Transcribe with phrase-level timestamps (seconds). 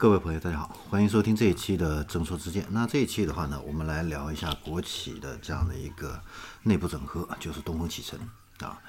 [0.00, 2.64] 各位朋友，大家好，欢迎收听这一期的正说之见。
[2.70, 6.22] 那这一期的话呢，我们来聊一下国企的这样的一个
[6.62, 8.16] 内部整合，就是东风启辰
[8.60, 8.80] 啊。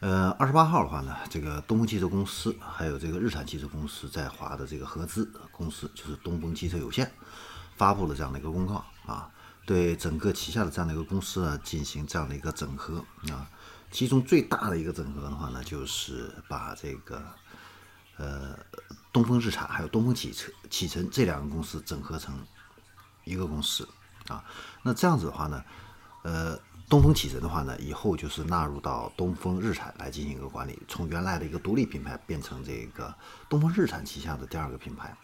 [0.00, 7.10] 呃，二十八号的话呢，这个东风汽车公司还有这个日产汽车公司在华的这个合资公司，就是东风汽车有限，
[7.78, 9.30] 发布了这样的一个公告啊，
[9.64, 13.48] 对整个旗下的这样的一个公司呢进行这样的一个整合啊。
[13.90, 17.22] 其中最大的一个整合的话呢，就是把这个。
[19.14, 22.36] 东风日产还有东风启车启辰这两个公司整合成
[23.22, 23.88] 一个公司
[24.26, 24.44] 啊，
[24.82, 25.64] 那这样子的话呢，
[26.24, 33.14] 呃，东风启辰的话呢，以后就是纳入到东风日产来进行一个管理，从原来的一个独立品牌变成这个
[33.48, 35.16] 东风日产旗下的第二个品牌。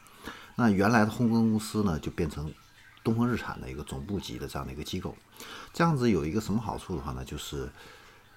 [0.55, 2.55] 那原来的红光公司呢，就变成
[3.03, 5.17] 东风日产的一个总部级的这样的一个机构。
[5.73, 7.69] 这样子有一个什么好处的话呢，就是。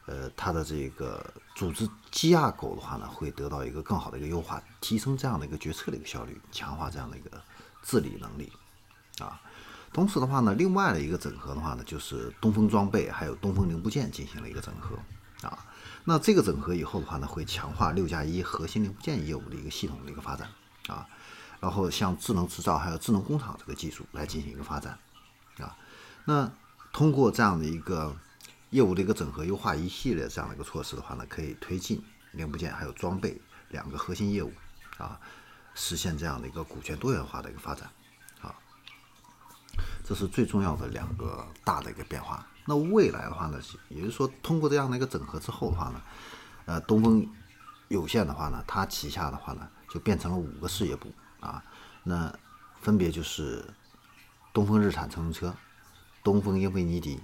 [0.05, 1.25] 呃，它的这个
[1.55, 7.41] 组织架构的话呢，会得到一个更好的一个优化，提升这样的一个决策的一个效率，强化这样的一个
[7.83, 8.51] 治理能力
[9.19, 9.39] 啊。
[9.93, 14.97] 同时的话呢，另外的一个整合的话呢，就是东风装备还有东风零部件进行了一个整合
[15.47, 15.65] 啊。
[16.03, 20.49] 那这个整合以后的话呢，会强化六加一核心零部件业务的一个系统的一个发展
[20.87, 21.07] 啊。
[21.61, 24.99] 然后像智能制造还有智能工厂这个技术来进行一个发展
[25.59, 25.77] 啊。
[26.25, 26.51] 那
[26.91, 28.13] 通过这样的一个。
[28.73, 34.51] 业务的一个整合优化一系列这样的一个措施的话呢，可以推进零部件还有装备两个核心业务
[34.97, 35.19] 啊，
[35.75, 37.87] 实现这样的一个股权多元化的一个发展
[38.41, 38.55] 啊，
[40.03, 42.47] 这是最重要的两个大的一个变化。
[42.65, 46.01] 那未来的话呢，也就是说通过这样的一个整合之后的话呢，
[46.65, 47.31] 呃，东风
[47.89, 51.63] 有限的话呢，它旗下的话呢就变成了五个事业部啊，
[52.01, 52.33] 那
[52.81, 53.63] 分别就是
[54.51, 55.55] 东风日产乘用车、
[56.23, 57.19] 东风英菲尼迪。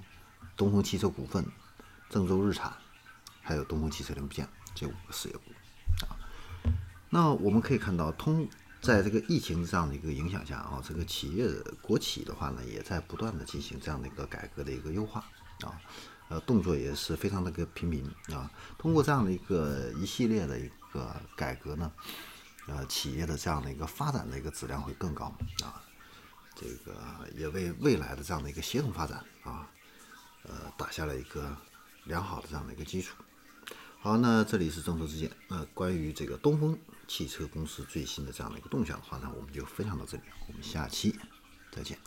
[0.59, 1.45] 东风汽车股份、
[2.09, 2.73] 郑州日产，
[3.41, 6.19] 还有东风汽车零部件这五个事业部啊。
[7.09, 8.45] 那我们可以看到，通
[8.81, 11.47] 在这个疫情这样的一个影响下啊，这个企业
[11.81, 15.23] 国企的话呢，也在不断的进行这样的一个改革的一个优化
[15.61, 15.79] 啊，
[16.27, 18.51] 呃，动作也是非常的个频频啊。
[18.77, 21.89] 通过这样的一个一系列的一个改革呢，
[22.67, 25.33] 呃，企业的这样的一个发展的一个质量会更高
[25.63, 25.81] 啊。
[26.53, 26.97] 这个
[27.33, 29.65] 也为未来的这样的一个协同发展啊。
[30.49, 31.55] 呃，打下了一个
[32.03, 33.15] 良好的这样的一个基础。
[34.01, 35.31] 好，那这里是正说之见。
[35.47, 36.77] 那关于这个东风
[37.07, 40.23] 汽车公司最新的这样的一个动向的话呢，我们就分享到这里。
[40.47, 41.17] 我们下期
[41.71, 41.97] 再见。